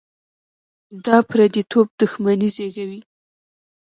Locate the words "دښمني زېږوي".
1.99-3.01